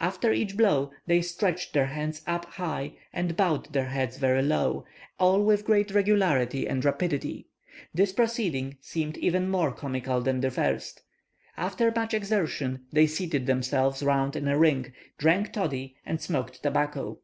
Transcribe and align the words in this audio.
After 0.00 0.32
each 0.32 0.56
blow, 0.56 0.92
they 1.08 1.20
stretched 1.22 1.72
their 1.72 1.86
hands 1.86 2.22
up 2.24 2.44
high 2.44 2.92
and 3.12 3.36
bowed 3.36 3.72
their 3.72 3.86
heads 3.86 4.16
very 4.16 4.40
low, 4.40 4.84
all 5.18 5.42
with 5.42 5.64
great 5.64 5.90
regularity 5.90 6.68
and 6.68 6.84
rapidity. 6.84 7.48
This 7.92 8.12
proceeding 8.12 8.76
seemed 8.80 9.16
even 9.16 9.50
more 9.50 9.72
comical 9.72 10.20
than 10.20 10.38
the 10.40 10.52
first. 10.52 11.02
After 11.56 11.90
much 11.90 12.14
exertion, 12.14 12.86
they 12.92 13.08
seated 13.08 13.46
themselves 13.46 14.04
round 14.04 14.36
in 14.36 14.46
a 14.46 14.56
ring, 14.56 14.92
drank 15.18 15.52
toddy, 15.52 15.96
and 16.06 16.20
smoked 16.20 16.62
tobacco. 16.62 17.18